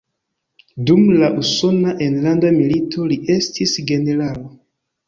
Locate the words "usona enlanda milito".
1.43-3.07